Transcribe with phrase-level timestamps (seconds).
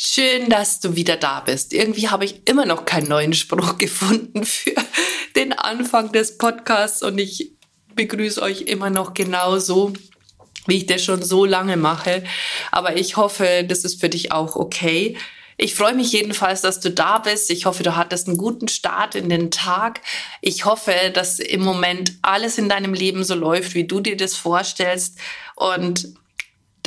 [0.00, 1.72] schön, dass du wieder da bist.
[1.72, 4.74] Irgendwie habe ich immer noch keinen neuen Spruch gefunden für
[5.34, 7.52] den Anfang des Podcasts und ich
[7.96, 9.92] begrüße euch immer noch genauso,
[10.66, 12.22] wie ich das schon so lange mache.
[12.70, 15.16] Aber ich hoffe, das ist für dich auch okay.
[15.56, 17.50] Ich freue mich jedenfalls, dass du da bist.
[17.50, 20.00] Ich hoffe, du hattest einen guten Start in den Tag.
[20.40, 24.36] Ich hoffe, dass im Moment alles in deinem Leben so läuft, wie du dir das
[24.36, 25.18] vorstellst
[25.56, 26.14] und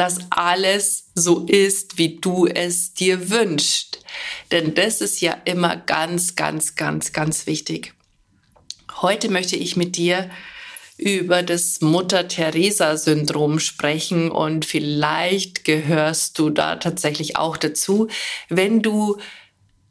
[0.01, 4.03] dass alles so ist, wie du es dir wünschst.
[4.49, 7.93] Denn das ist ja immer ganz, ganz, ganz, ganz wichtig.
[9.03, 10.31] Heute möchte ich mit dir
[10.97, 18.07] über das Mutter-Theresa-Syndrom sprechen und vielleicht gehörst du da tatsächlich auch dazu,
[18.49, 19.19] wenn du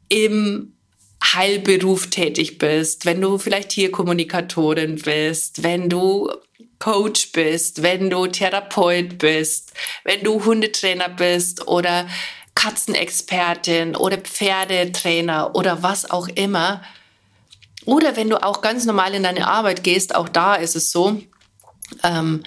[0.09, 0.73] im
[1.23, 6.29] Heilberuf tätig bist, wenn du vielleicht Tierkommunikatorin bist, wenn du
[6.81, 9.71] Coach bist, wenn du Therapeut bist,
[10.03, 12.07] wenn du Hundetrainer bist oder
[12.55, 16.81] Katzenexpertin oder Pferdetrainer oder was auch immer,
[17.85, 21.21] oder wenn du auch ganz normal in deine Arbeit gehst, auch da ist es so,
[22.03, 22.43] ähm,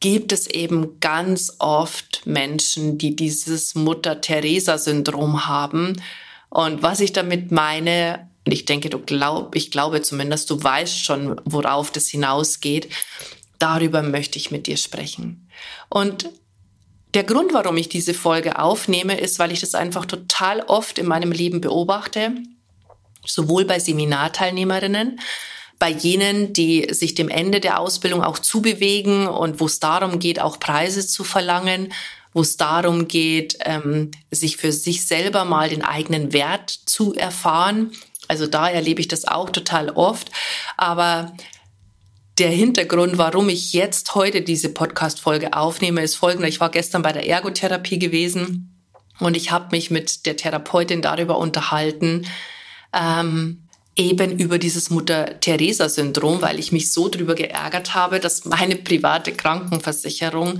[0.00, 6.00] gibt es eben ganz oft Menschen, die dieses Mutter-Theresa-Syndrom haben.
[6.50, 11.40] Und was ich damit meine, ich denke, du glaub, ich glaube zumindest, du weißt schon,
[11.44, 12.90] worauf das hinausgeht.
[13.64, 15.48] Darüber möchte ich mit dir sprechen.
[15.88, 16.28] Und
[17.14, 21.06] der Grund, warum ich diese Folge aufnehme, ist, weil ich das einfach total oft in
[21.06, 22.32] meinem Leben beobachte
[23.26, 25.18] sowohl bei Seminarteilnehmerinnen,
[25.78, 30.40] bei jenen, die sich dem Ende der Ausbildung auch zubewegen und wo es darum geht,
[30.40, 31.90] auch Preise zu verlangen,
[32.34, 37.92] wo es darum geht, ähm, sich für sich selber mal den eigenen Wert zu erfahren.
[38.28, 40.30] Also da erlebe ich das auch total oft.
[40.76, 41.32] Aber
[42.38, 46.48] der Hintergrund, warum ich jetzt heute diese Podcast-Folge aufnehme, ist folgender.
[46.48, 48.82] Ich war gestern bei der Ergotherapie gewesen
[49.20, 52.26] und ich habe mich mit der Therapeutin darüber unterhalten,
[52.92, 59.30] ähm, eben über dieses Mutter-Theresa-Syndrom, weil ich mich so drüber geärgert habe, dass meine private
[59.30, 60.58] Krankenversicherung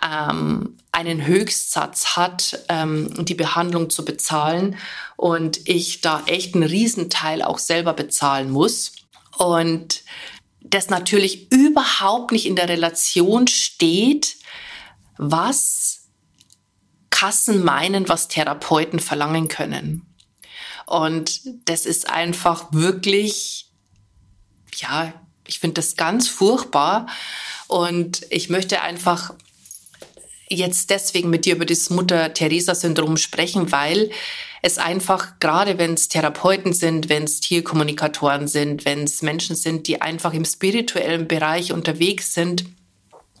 [0.00, 4.76] ähm, einen Höchstsatz hat, ähm, die Behandlung zu bezahlen
[5.16, 8.92] und ich da echt einen Riesenteil auch selber bezahlen muss.
[9.36, 10.02] Und
[10.70, 14.36] das natürlich überhaupt nicht in der Relation steht,
[15.16, 16.08] was
[17.10, 20.06] Kassen meinen, was Therapeuten verlangen können.
[20.86, 23.70] Und das ist einfach wirklich,
[24.76, 25.12] ja,
[25.46, 27.06] ich finde das ganz furchtbar.
[27.68, 29.34] Und ich möchte einfach
[30.48, 34.10] jetzt deswegen mit dir über das Mutter-Theresa-Syndrom sprechen, weil
[34.62, 39.86] es einfach, gerade wenn es Therapeuten sind, wenn es Tierkommunikatoren sind, wenn es Menschen sind,
[39.86, 42.64] die einfach im spirituellen Bereich unterwegs sind,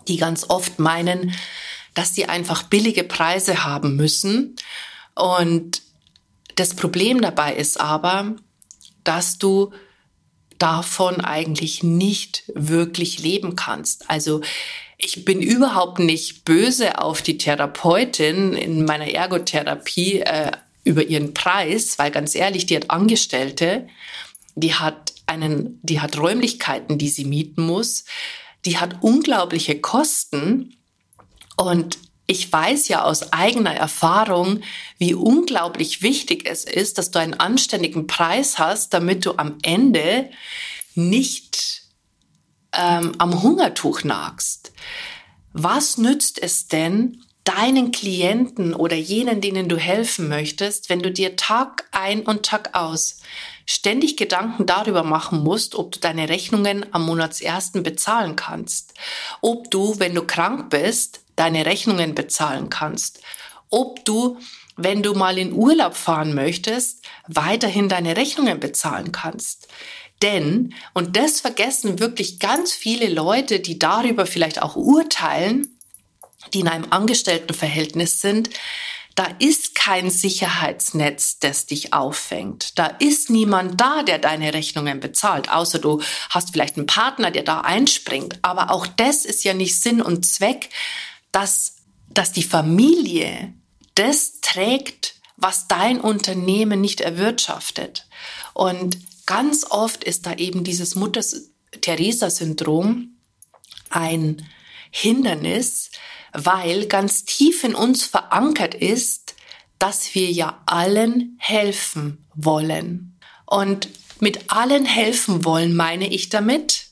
[0.08, 1.34] die ganz oft meinen,
[1.94, 4.56] dass sie einfach billige Preise haben müssen.
[5.14, 5.82] Und
[6.56, 8.36] das Problem dabei ist aber,
[9.04, 9.72] dass du
[10.58, 14.10] davon eigentlich nicht wirklich leben kannst.
[14.10, 14.40] Also
[14.98, 20.52] ich bin überhaupt nicht böse auf die Therapeutin in meiner Ergotherapie äh,
[20.84, 23.88] über ihren Preis, weil ganz ehrlich, die hat Angestellte,
[24.54, 28.04] die hat einen, die hat Räumlichkeiten, die sie mieten muss,
[28.64, 30.76] die hat unglaubliche Kosten
[31.56, 31.98] und
[32.28, 34.62] ich weiß ja aus eigener Erfahrung,
[34.98, 40.30] wie unglaublich wichtig es ist, dass du einen anständigen Preis hast, damit du am Ende
[40.94, 41.85] nicht
[42.76, 44.72] ähm, am Hungertuch nagst.
[45.52, 51.36] Was nützt es denn deinen Klienten oder jenen, denen du helfen möchtest, wenn du dir
[51.36, 53.20] Tag ein und Tag aus
[53.66, 58.94] ständig Gedanken darüber machen musst, ob du deine Rechnungen am Monatsersten bezahlen kannst,
[59.40, 63.20] ob du, wenn du krank bist, deine Rechnungen bezahlen kannst.
[63.70, 64.38] Ob du,
[64.76, 69.68] wenn du mal in Urlaub fahren möchtest, weiterhin deine Rechnungen bezahlen kannst.
[70.22, 75.78] Denn, und das vergessen wirklich ganz viele Leute, die darüber vielleicht auch urteilen,
[76.54, 78.50] die in einem Angestelltenverhältnis sind,
[79.14, 82.78] da ist kein Sicherheitsnetz, das dich auffängt.
[82.78, 87.42] Da ist niemand da, der deine Rechnungen bezahlt, außer du hast vielleicht einen Partner, der
[87.42, 88.38] da einspringt.
[88.42, 90.68] Aber auch das ist ja nicht Sinn und Zweck
[91.36, 91.76] dass,
[92.08, 93.52] dass die Familie
[93.94, 98.06] das trägt, was dein Unternehmen nicht erwirtschaftet.
[98.54, 103.18] Und ganz oft ist da eben dieses Mutter-Theresa-Syndrom
[103.90, 104.48] ein
[104.90, 105.90] Hindernis,
[106.32, 109.34] weil ganz tief in uns verankert ist,
[109.78, 113.18] dass wir ja allen helfen wollen.
[113.44, 113.90] Und
[114.20, 116.86] mit allen helfen wollen meine ich damit,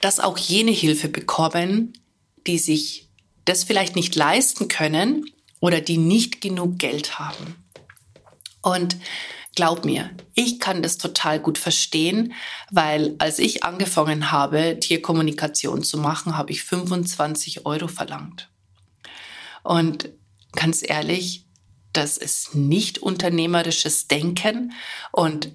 [0.00, 1.94] dass auch jene Hilfe bekommen,
[2.46, 3.08] die sich
[3.44, 5.26] das vielleicht nicht leisten können
[5.60, 7.56] oder die nicht genug Geld haben.
[8.62, 8.96] Und
[9.60, 12.32] glaub mir, ich kann das total gut verstehen,
[12.70, 18.48] weil als ich angefangen habe, Tierkommunikation zu machen, habe ich 25 Euro verlangt.
[19.62, 20.08] Und
[20.52, 21.44] ganz ehrlich,
[21.92, 24.72] das ist nicht unternehmerisches Denken
[25.12, 25.52] und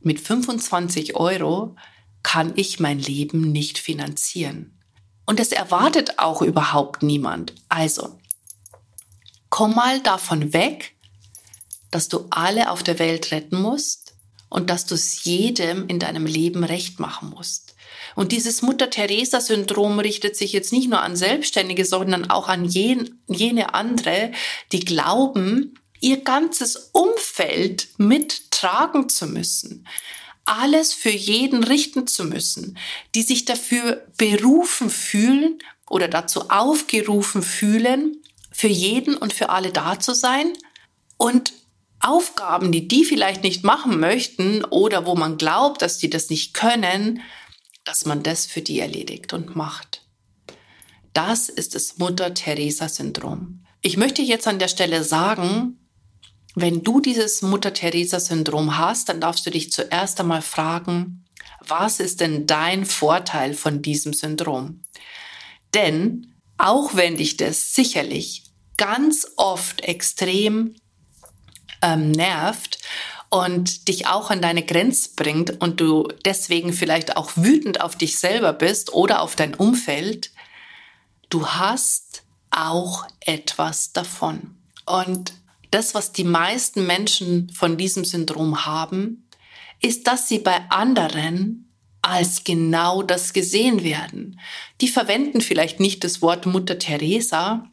[0.00, 1.76] mit 25 Euro
[2.24, 4.80] kann ich mein Leben nicht finanzieren.
[5.26, 7.54] Und das erwartet auch überhaupt niemand.
[7.68, 8.18] Also,
[9.48, 10.93] komm mal davon weg,
[11.94, 14.16] dass du alle auf der Welt retten musst
[14.48, 17.76] und dass du es jedem in deinem Leben recht machen musst.
[18.16, 23.74] Und dieses Mutter-Theresa-Syndrom richtet sich jetzt nicht nur an Selbstständige, sondern auch an jen, jene
[23.74, 24.32] andere,
[24.72, 29.86] die glauben, ihr ganzes Umfeld mittragen zu müssen,
[30.44, 32.76] alles für jeden richten zu müssen,
[33.14, 38.20] die sich dafür berufen fühlen oder dazu aufgerufen fühlen,
[38.50, 40.52] für jeden und für alle da zu sein
[41.16, 41.52] und
[42.04, 46.52] Aufgaben, die die vielleicht nicht machen möchten oder wo man glaubt, dass die das nicht
[46.52, 47.22] können,
[47.84, 50.02] dass man das für die erledigt und macht.
[51.14, 53.64] Das ist das Mutter-Theresa-Syndrom.
[53.80, 55.78] Ich möchte jetzt an der Stelle sagen,
[56.54, 61.24] wenn du dieses Mutter-Theresa-Syndrom hast, dann darfst du dich zuerst einmal fragen,
[61.66, 64.82] was ist denn dein Vorteil von diesem Syndrom?
[65.72, 68.44] Denn auch wenn dich das sicherlich
[68.76, 70.74] ganz oft extrem
[71.84, 72.78] ähm, nervt
[73.28, 78.18] und dich auch an deine Grenze bringt und du deswegen vielleicht auch wütend auf dich
[78.18, 80.30] selber bist oder auf dein Umfeld,
[81.28, 84.56] du hast auch etwas davon.
[84.86, 85.34] Und
[85.70, 89.28] das, was die meisten Menschen von diesem Syndrom haben,
[89.82, 94.38] ist, dass sie bei anderen als genau das gesehen werden.
[94.80, 97.68] Die verwenden vielleicht nicht das Wort Mutter Teresa,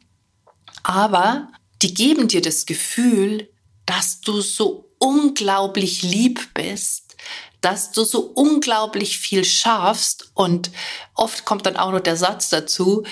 [0.82, 1.48] aber
[1.82, 3.51] die geben dir das Gefühl,
[3.86, 7.16] dass du so unglaublich lieb bist,
[7.60, 10.70] dass du so unglaublich viel schaffst und
[11.14, 13.04] oft kommt dann auch noch der Satz dazu,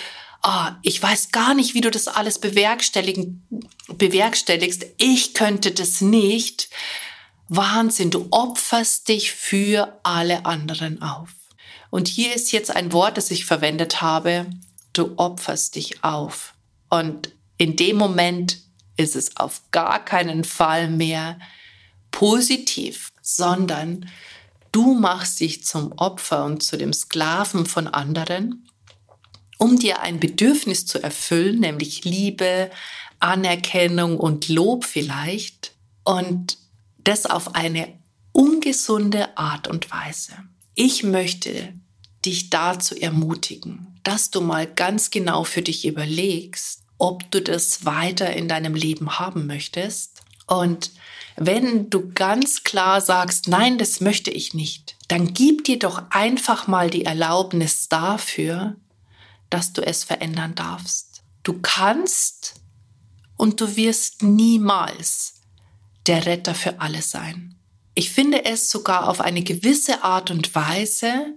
[0.42, 3.46] oh, ich weiß gar nicht, wie du das alles bewerkstelligen,
[3.88, 4.86] bewerkstelligst.
[4.98, 6.68] Ich könnte das nicht.
[7.48, 11.30] Wahnsinn, du opferst dich für alle anderen auf.
[11.90, 14.46] Und hier ist jetzt ein Wort, das ich verwendet habe.
[14.92, 16.54] Du opferst dich auf.
[16.88, 18.58] Und in dem Moment
[19.00, 21.38] ist es auf gar keinen Fall mehr
[22.10, 24.08] positiv, sondern
[24.72, 28.66] du machst dich zum Opfer und zu dem Sklaven von anderen
[29.60, 32.70] um dir ein Bedürfnis zu erfüllen, nämlich Liebe,
[33.18, 35.72] Anerkennung und Lob vielleicht.
[36.02, 36.56] Und
[37.04, 37.92] das auf eine
[38.32, 40.32] ungesunde Art und Weise.
[40.74, 41.74] Ich möchte
[42.24, 48.32] dich dazu ermutigen, dass du mal ganz genau für dich überlegst, ob du das weiter
[48.34, 50.22] in deinem Leben haben möchtest.
[50.46, 50.92] Und
[51.36, 56.66] wenn du ganz klar sagst, nein, das möchte ich nicht, dann gib dir doch einfach
[56.66, 58.76] mal die Erlaubnis dafür,
[59.48, 61.22] dass du es verändern darfst.
[61.42, 62.56] Du kannst
[63.36, 65.40] und du wirst niemals
[66.06, 67.56] der Retter für alle sein.
[67.94, 71.34] Ich finde es sogar auf eine gewisse Art und Weise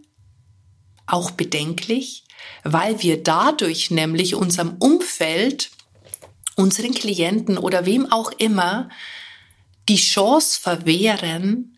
[1.06, 2.24] auch bedenklich,
[2.64, 5.72] weil wir dadurch nämlich unserem Umfeld,
[6.56, 8.90] unseren Klienten oder wem auch immer
[9.90, 11.78] die Chance verwehren,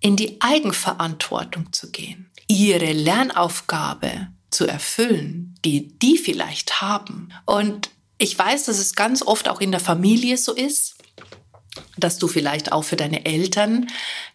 [0.00, 7.30] in die Eigenverantwortung zu gehen, ihre Lernaufgabe zu erfüllen, die die vielleicht haben.
[7.46, 10.96] Und ich weiß, dass es ganz oft auch in der Familie so ist,
[11.96, 13.88] dass du vielleicht auch für deine Eltern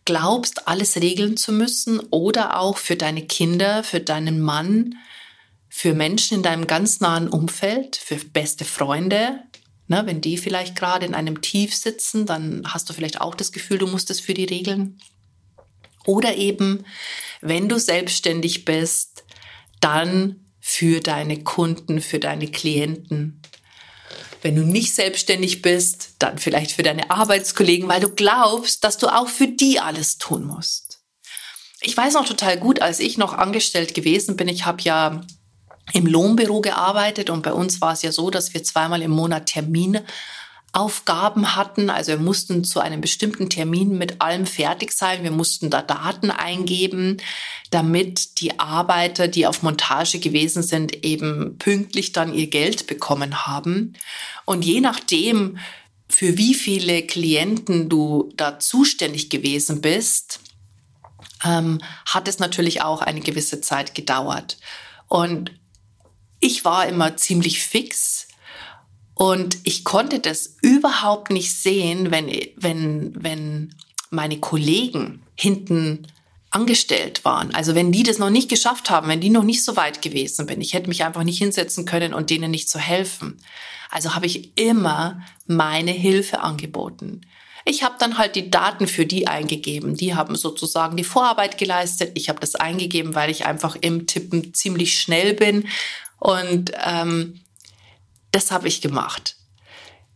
[0.05, 4.95] glaubst, alles regeln zu müssen oder auch für deine Kinder, für deinen Mann,
[5.69, 9.39] für Menschen in deinem ganz nahen Umfeld, für beste Freunde.
[9.89, 13.53] Ne, wenn die vielleicht gerade in einem Tief sitzen, dann hast du vielleicht auch das
[13.53, 14.99] Gefühl, du musst es für die regeln.
[16.05, 16.83] Oder eben,
[17.41, 19.23] wenn du selbstständig bist,
[19.79, 23.41] dann für deine Kunden, für deine Klienten.
[24.41, 29.07] Wenn du nicht selbstständig bist, dann vielleicht für deine Arbeitskollegen, weil du glaubst, dass du
[29.07, 30.99] auch für die alles tun musst.
[31.81, 35.21] Ich weiß noch total gut, als ich noch angestellt gewesen bin, ich habe ja
[35.93, 39.45] im Lohnbüro gearbeitet und bei uns war es ja so, dass wir zweimal im Monat
[39.45, 40.03] Termine
[40.77, 41.89] Aufgaben hatten.
[41.89, 45.23] Also wir mussten zu einem bestimmten Termin mit allem fertig sein.
[45.23, 47.17] Wir mussten da Daten eingeben,
[47.71, 53.93] damit die Arbeiter, die auf Montage gewesen sind, eben pünktlich dann ihr Geld bekommen haben.
[54.45, 55.57] Und je nachdem,
[56.07, 60.41] für wie viele Klienten du da zuständig gewesen bist,
[61.43, 64.59] ähm, hat es natürlich auch eine gewisse Zeit gedauert.
[65.07, 65.51] Und
[66.39, 68.26] ich war immer ziemlich fix
[69.17, 73.73] und ich konnte das überhaupt nicht sehen, wenn, wenn, wenn
[74.11, 76.05] meine Kollegen hinten
[76.51, 77.53] angestellt waren.
[77.55, 80.45] Also wenn die das noch nicht geschafft haben, wenn die noch nicht so weit gewesen
[80.45, 83.39] bin, ich hätte mich einfach nicht hinsetzen können und denen nicht zu helfen.
[83.89, 87.21] Also habe ich immer meine Hilfe angeboten.
[87.65, 89.95] Ich habe dann halt die Daten für die eingegeben.
[89.95, 92.11] Die haben sozusagen die Vorarbeit geleistet.
[92.13, 95.67] Ich habe das eingegeben, weil ich einfach im Tippen ziemlich schnell bin.
[96.19, 97.41] Und ähm,
[98.37, 99.35] das habe ich gemacht.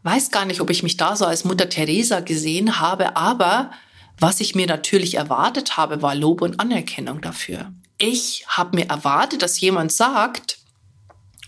[0.04, 3.72] Weiß gar nicht, ob ich mich da so als Mutter Teresa gesehen habe, aber
[4.20, 7.74] was ich mir natürlich erwartet habe, war Lob und Anerkennung dafür.
[7.98, 10.60] Ich habe mir erwartet, dass jemand sagt,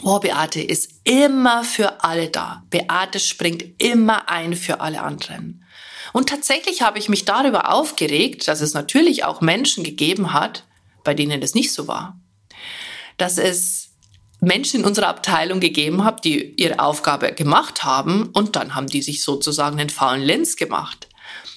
[0.02, 2.64] oh, Beate ist immer für alle da.
[2.72, 5.64] Beate springt immer ein für alle anderen.
[6.12, 10.66] Und tatsächlich habe ich mich darüber aufgeregt, dass es natürlich auch Menschen gegeben hat,
[11.04, 12.20] bei denen das nicht so war.
[13.18, 13.93] Dass es
[14.44, 19.02] Menschen in unserer Abteilung gegeben habe, die ihre Aufgabe gemacht haben und dann haben die
[19.02, 21.08] sich sozusagen den faulen Lenz gemacht.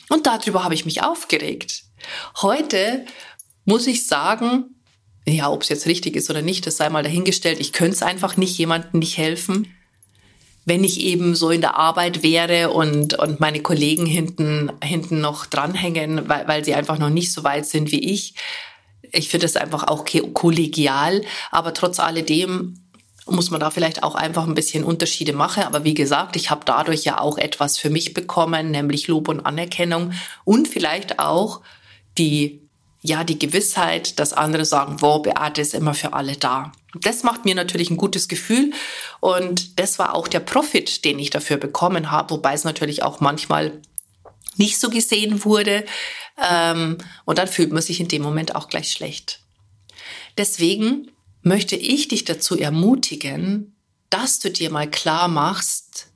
[0.08, 1.82] Und darüber habe ich mich aufgeregt.
[2.40, 3.04] Heute
[3.64, 4.76] muss ich sagen,
[5.26, 7.58] ja, ob es jetzt richtig ist oder nicht, das sei mal dahingestellt.
[7.60, 9.74] Ich könnte es einfach nicht jemandem nicht helfen.
[10.64, 15.46] Wenn ich eben so in der Arbeit wäre und, und meine Kollegen hinten, hinten noch
[15.46, 18.34] dranhängen, weil, weil sie einfach noch nicht so weit sind wie ich,
[19.12, 22.80] ich finde es einfach auch kollegial, aber trotz alledem
[23.26, 25.64] muss man da vielleicht auch einfach ein bisschen Unterschiede machen.
[25.64, 29.40] Aber wie gesagt, ich habe dadurch ja auch etwas für mich bekommen, nämlich Lob und
[29.40, 30.12] Anerkennung
[30.44, 31.60] und vielleicht auch
[32.18, 32.66] die
[33.02, 36.72] ja, die Gewissheit, dass andere sagen, wow, Beate ist immer für alle da.
[37.00, 38.72] Das macht mir natürlich ein gutes Gefühl
[39.20, 43.20] und das war auch der Profit, den ich dafür bekommen habe, wobei es natürlich auch
[43.20, 43.80] manchmal
[44.56, 45.84] nicht so gesehen wurde.
[46.42, 49.40] Ähm, und dann fühlt man sich in dem Moment auch gleich schlecht.
[50.36, 51.10] Deswegen
[51.42, 53.76] möchte ich dich dazu ermutigen,
[54.10, 56.08] dass du dir mal klar machst,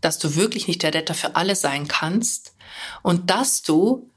[0.00, 2.54] dass du wirklich nicht der Retter für alle sein kannst
[3.02, 4.10] und dass du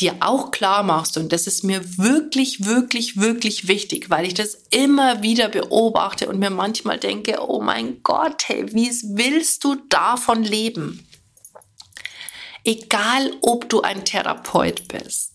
[0.00, 4.56] dir auch klar machst, und das ist mir wirklich, wirklich, wirklich wichtig, weil ich das
[4.70, 10.44] immer wieder beobachte und mir manchmal denke, oh mein Gott, hey, wie willst du davon
[10.44, 11.07] leben?
[12.68, 15.32] Egal, ob du ein Therapeut bist,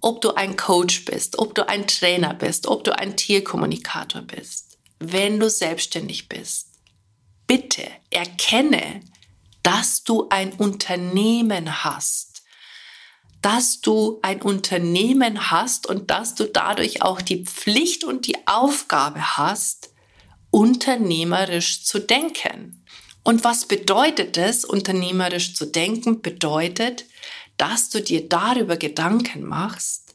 [0.00, 4.78] ob du ein Coach bist, ob du ein Trainer bist, ob du ein Tierkommunikator bist,
[4.98, 6.68] wenn du selbstständig bist,
[7.46, 9.02] bitte erkenne,
[9.62, 12.44] dass du ein Unternehmen hast,
[13.42, 19.36] dass du ein Unternehmen hast und dass du dadurch auch die Pflicht und die Aufgabe
[19.36, 19.92] hast,
[20.50, 22.81] unternehmerisch zu denken.
[23.24, 26.22] Und was bedeutet es, unternehmerisch zu denken?
[26.22, 27.04] Bedeutet,
[27.56, 30.14] dass du dir darüber Gedanken machst,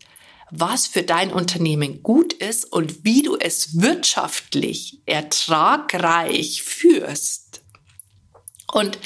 [0.51, 7.61] was für dein Unternehmen gut ist und wie du es wirtschaftlich ertragreich führst.
[8.71, 8.97] Und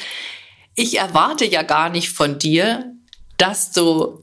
[0.75, 2.93] ich erwarte ja gar nicht von dir,
[3.38, 4.22] dass du,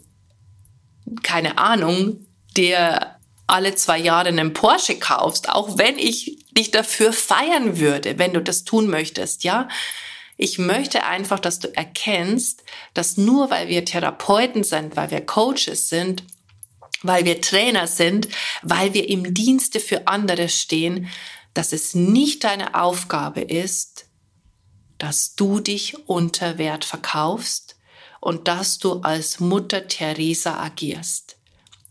[1.23, 3.16] keine Ahnung, dir
[3.47, 8.42] alle zwei Jahre einen Porsche kaufst, auch wenn ich dich dafür feiern würde, wenn du
[8.42, 9.68] das tun möchtest, ja.
[10.36, 12.62] Ich möchte einfach, dass du erkennst,
[12.94, 16.22] dass nur weil wir Therapeuten sind, weil wir Coaches sind,
[17.02, 18.28] weil wir Trainer sind,
[18.62, 21.08] weil wir im Dienste für andere stehen,
[21.54, 24.06] dass es nicht deine Aufgabe ist,
[24.98, 27.76] dass du dich unter Wert verkaufst
[28.20, 31.38] und dass du als Mutter Teresa agierst.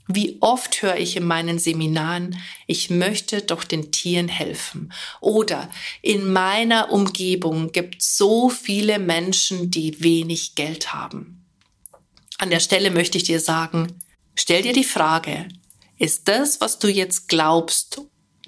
[0.07, 4.93] Wie oft höre ich in meinen Seminaren, ich möchte doch den Tieren helfen.
[5.19, 5.69] Oder
[6.01, 11.45] in meiner Umgebung gibt so viele Menschen, die wenig Geld haben.
[12.37, 13.99] An der Stelle möchte ich dir sagen,
[14.35, 15.47] stell dir die Frage,
[15.97, 18.01] ist das, was du jetzt glaubst,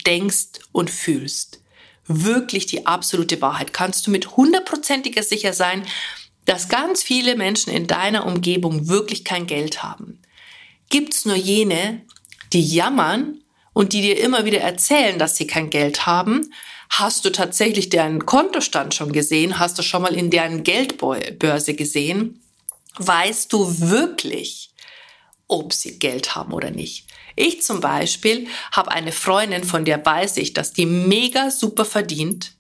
[0.05, 1.61] denkst und fühlst,
[2.05, 3.73] wirklich die absolute Wahrheit?
[3.73, 5.85] Kannst du mit hundertprozentiger sicher sein,
[6.45, 10.18] dass ganz viele Menschen in deiner Umgebung wirklich kein Geld haben?
[10.89, 12.01] Gibt's nur jene,
[12.53, 13.41] die jammern
[13.73, 16.53] und die dir immer wieder erzählen, dass sie kein Geld haben.
[16.89, 19.59] Hast du tatsächlich deren Kontostand schon gesehen?
[19.59, 22.41] Hast du schon mal in deren Geldbörse gesehen?
[22.97, 24.71] Weißt du wirklich,
[25.47, 27.05] ob sie Geld haben oder nicht?
[27.35, 32.53] Ich zum Beispiel habe eine Freundin, von der weiß ich, dass die mega super verdient,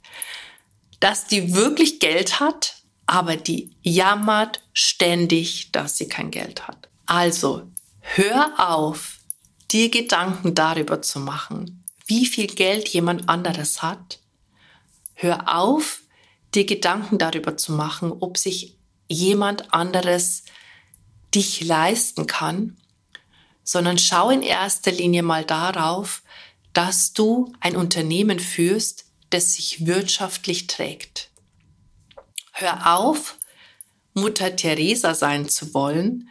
[0.99, 6.87] dass die wirklich Geld hat, aber die jammert ständig, dass sie kein Geld hat.
[7.07, 7.63] Also,
[8.15, 9.19] hör auf,
[9.71, 14.19] dir Gedanken darüber zu machen, wie viel Geld jemand anderes hat.
[15.13, 16.01] Hör auf,
[16.55, 20.43] dir Gedanken darüber zu machen, ob sich jemand anderes
[21.35, 22.77] dich leisten kann,
[23.63, 26.23] sondern schau in erster Linie mal darauf,
[26.73, 31.29] dass du ein Unternehmen führst, das sich wirtschaftlich trägt.
[32.53, 33.37] Hör auf,
[34.15, 36.29] Mutter Teresa sein zu wollen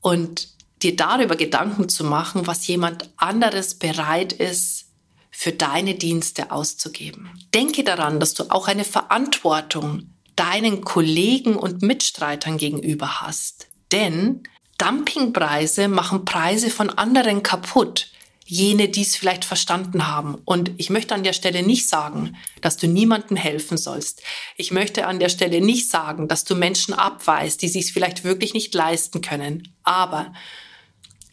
[0.00, 0.48] und
[0.82, 4.86] dir darüber Gedanken zu machen, was jemand anderes bereit ist,
[5.30, 7.30] für deine Dienste auszugeben.
[7.54, 13.68] Denke daran, dass du auch eine Verantwortung deinen Kollegen und Mitstreitern gegenüber hast.
[13.92, 14.42] Denn
[14.78, 18.10] Dumpingpreise machen Preise von anderen kaputt
[18.50, 20.34] jene, die es vielleicht verstanden haben.
[20.44, 24.22] Und ich möchte an der Stelle nicht sagen, dass du niemandem helfen sollst.
[24.56, 28.52] Ich möchte an der Stelle nicht sagen, dass du Menschen abweist, die sich vielleicht wirklich
[28.52, 29.72] nicht leisten können.
[29.84, 30.32] Aber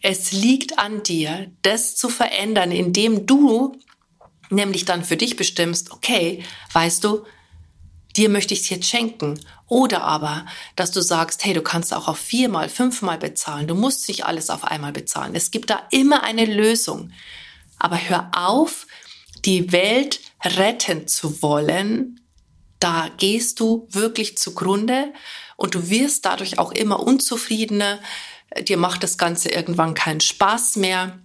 [0.02, 3.76] es liegt an dir, das zu verändern, indem du
[4.50, 7.24] nämlich dann für dich bestimmst, okay, weißt du,
[8.16, 9.40] dir möchte ich es jetzt schenken.
[9.66, 13.68] Oder aber, dass du sagst, hey, du kannst auch auf viermal, fünfmal bezahlen.
[13.68, 15.34] Du musst nicht alles auf einmal bezahlen.
[15.34, 17.12] Es gibt da immer eine Lösung.
[17.78, 18.86] Aber hör auf,
[19.44, 22.20] die Welt retten zu wollen.
[22.80, 25.12] Da gehst du wirklich zugrunde
[25.56, 27.98] und du wirst dadurch auch immer unzufriedener.
[28.62, 31.18] Dir macht das Ganze irgendwann keinen Spaß mehr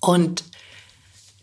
[0.00, 0.44] und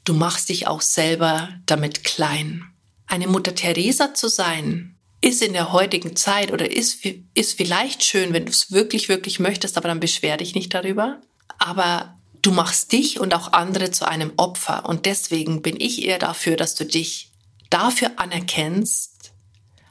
[0.04, 2.64] du machst dich auch selber damit klein.
[3.08, 8.34] Eine Mutter Teresa zu sein, ist in der heutigen Zeit oder ist, ist vielleicht schön,
[8.34, 11.20] wenn du es wirklich, wirklich möchtest, aber dann beschwer dich nicht darüber.
[11.58, 14.88] Aber du machst dich und auch andere zu einem Opfer.
[14.88, 17.32] Und deswegen bin ich eher dafür, dass du dich
[17.72, 19.34] dafür anerkennst,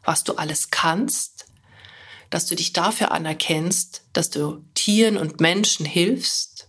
[0.05, 1.47] was du alles kannst,
[2.31, 6.67] dass du dich dafür anerkennst, dass du Tieren und Menschen hilfst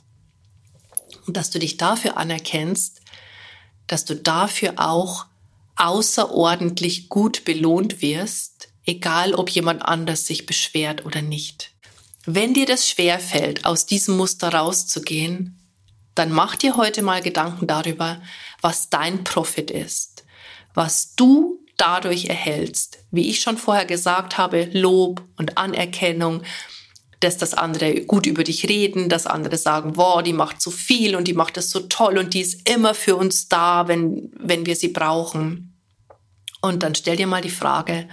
[1.28, 3.01] und dass du dich dafür anerkennst,
[3.88, 5.25] dass du dafür auch
[5.75, 11.71] außerordentlich gut belohnt wirst, egal ob jemand anders sich beschwert oder nicht.
[12.25, 15.60] Wenn dir das schwer fällt, aus diesem Muster rauszugehen,
[16.15, 18.21] dann mach dir heute mal Gedanken darüber,
[18.62, 20.23] was dein Profit ist,
[20.73, 22.99] was du dadurch erhältst.
[23.12, 26.43] Wie ich schon vorher gesagt habe, Lob und Anerkennung,
[27.19, 31.15] dass das andere gut über dich reden, dass andere sagen, wow, die macht so viel
[31.15, 34.65] und die macht das so toll und die ist immer für uns da, wenn, wenn
[34.65, 35.80] wir sie brauchen.
[36.62, 38.08] Und dann stell dir mal die Frage,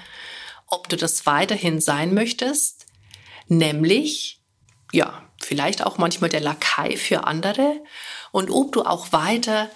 [0.67, 2.87] ob du das weiterhin sein möchtest,
[3.49, 4.41] nämlich,
[4.93, 7.83] ja, vielleicht auch manchmal der Lakai für andere
[8.31, 9.71] und ob du auch weiter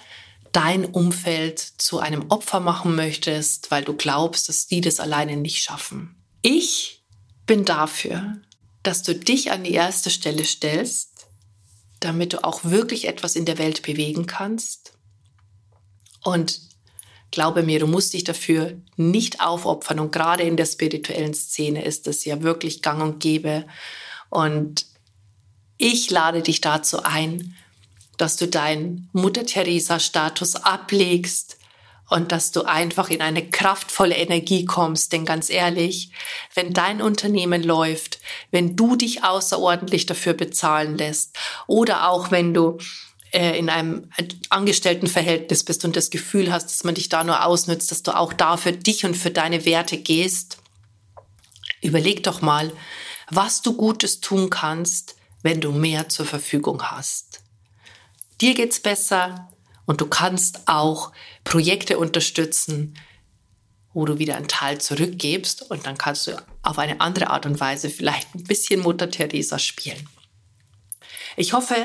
[0.53, 5.63] dein Umfeld zu einem Opfer machen möchtest, weil du glaubst, dass die das alleine nicht
[5.63, 6.15] schaffen.
[6.41, 7.03] Ich
[7.45, 8.37] bin dafür,
[8.87, 11.27] dass du dich an die erste Stelle stellst,
[11.99, 14.93] damit du auch wirklich etwas in der Welt bewegen kannst.
[16.23, 16.61] Und
[17.29, 19.99] glaube mir, du musst dich dafür nicht aufopfern.
[19.99, 23.67] Und gerade in der spirituellen Szene ist es ja wirklich gang und gäbe.
[24.29, 24.85] Und
[25.75, 27.55] ich lade dich dazu ein,
[28.15, 31.57] dass du deinen Mutter-Teresa-Status ablegst
[32.09, 35.11] und dass du einfach in eine kraftvolle Energie kommst.
[35.11, 36.11] Denn ganz ehrlich,
[36.53, 38.19] wenn dein Unternehmen läuft,
[38.51, 42.77] wenn du dich außerordentlich dafür bezahlen lässt oder auch wenn du
[43.31, 44.09] äh, in einem
[44.49, 48.31] Angestelltenverhältnis bist und das Gefühl hast, dass man dich da nur ausnützt, dass du auch
[48.31, 50.57] da für dich und für deine Werte gehst,
[51.81, 52.71] überleg doch mal,
[53.29, 57.41] was du Gutes tun kannst, wenn du mehr zur Verfügung hast.
[58.39, 59.49] Dir geht's besser,
[59.87, 61.11] und du kannst auch
[61.43, 62.95] Projekte unterstützen,
[63.93, 67.59] wo du wieder einen Teil zurückgibst und dann kannst du auf eine andere Art und
[67.59, 70.07] Weise vielleicht ein bisschen Mutter Teresa spielen.
[71.35, 71.75] Ich hoffe,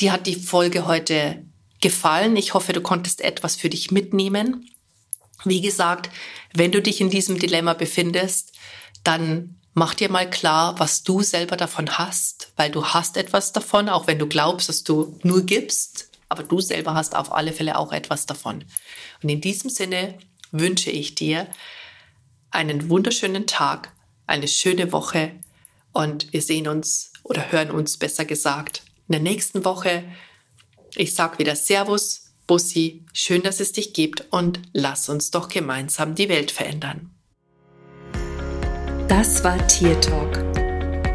[0.00, 1.44] dir hat die Folge heute
[1.80, 2.36] gefallen.
[2.36, 4.68] Ich hoffe, du konntest etwas für dich mitnehmen.
[5.44, 6.10] Wie gesagt,
[6.52, 8.52] wenn du dich in diesem Dilemma befindest,
[9.04, 13.88] dann mach dir mal klar, was du selber davon hast, weil du hast etwas davon,
[13.88, 17.78] auch wenn du glaubst, dass du nur gibst aber du selber hast auf alle Fälle
[17.78, 18.64] auch etwas davon.
[19.22, 20.18] Und in diesem Sinne
[20.50, 21.48] wünsche ich dir
[22.50, 23.92] einen wunderschönen Tag,
[24.26, 25.32] eine schöne Woche
[25.92, 30.04] und wir sehen uns oder hören uns besser gesagt in der nächsten Woche.
[30.94, 36.14] Ich sage wieder Servus, Bussi, schön, dass es dich gibt und lass uns doch gemeinsam
[36.14, 37.10] die Welt verändern.
[39.08, 40.36] Das war Tier Talk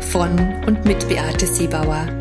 [0.01, 2.20] von und mit Beate Siebauer